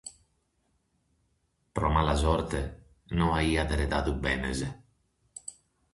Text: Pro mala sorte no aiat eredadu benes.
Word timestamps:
Pro 1.75 1.91
mala 1.97 2.15
sorte 2.23 2.63
no 3.19 3.29
aiat 3.43 3.77
eredadu 3.77 4.19
benes. 4.25 4.65